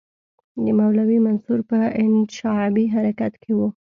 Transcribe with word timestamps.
د 0.63 0.65
مولوي 0.77 1.17
منصور 1.27 1.59
په 1.69 1.77
انشعابي 2.01 2.85
حرکت 2.93 3.33
کې 3.41 3.51
وو. 3.57 3.67